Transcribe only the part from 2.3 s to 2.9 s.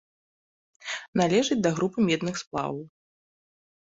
сплаваў.